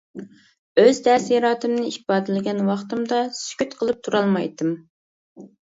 ئۆز 0.83 1.01
تەسىراتىمنى 1.07 1.91
ئىپادىلىگەن 1.91 2.63
ۋاقتىمدا 2.71 3.21
سۈكۈت 3.41 3.77
قىلىپ 3.83 4.01
تۇرالمايتتىم. 4.09 4.77